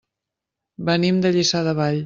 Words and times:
Venim 0.89 1.21
de 1.27 1.33
Lliçà 1.37 1.65
de 1.69 1.79
Vall. 1.83 1.99